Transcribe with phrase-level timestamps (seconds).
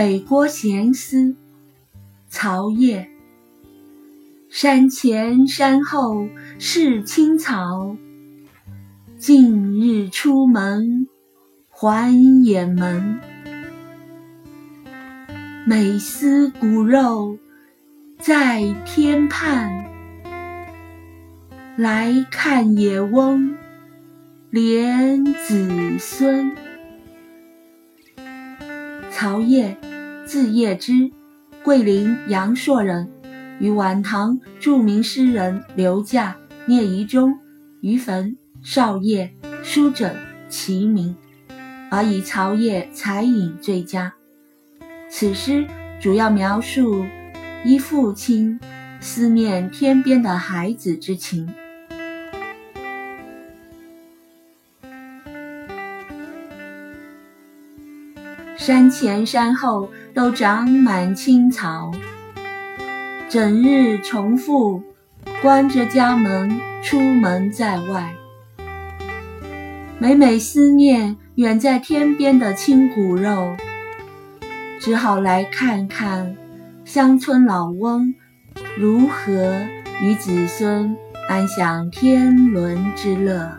[0.00, 1.36] 北郭闲思，
[2.30, 3.06] 曹烨。
[4.48, 6.26] 山前山后
[6.58, 7.98] 是青草，
[9.18, 11.06] 近日出门
[11.68, 13.20] 还掩门。
[15.66, 17.36] 每思骨肉
[18.18, 19.84] 在天畔，
[21.76, 23.54] 来看野翁
[24.50, 26.56] 怜子孙。
[29.10, 29.76] 曹烨，
[30.30, 31.10] 字业之，
[31.64, 33.10] 桂林阳朔人，
[33.58, 37.36] 与晚唐著名诗人刘驾、聂夷中、
[37.80, 39.34] 于汾、邵烨、
[39.64, 40.14] 舒枕
[40.48, 41.16] 齐名，
[41.90, 44.14] 而以曹烨才颖最佳。
[45.10, 45.66] 此诗
[46.00, 47.04] 主要描述
[47.64, 48.60] 依父亲
[49.00, 51.52] 思念天边的孩子之情。
[58.60, 61.90] 山前山后都长满青草，
[63.26, 64.82] 整日重复
[65.40, 68.14] 关着家门出门在外。
[69.98, 73.56] 每每思念远在天边的亲骨肉，
[74.78, 76.36] 只好来看看
[76.84, 78.14] 乡村老翁
[78.76, 79.58] 如何
[80.02, 80.94] 与子孙
[81.30, 83.50] 安享天伦之乐。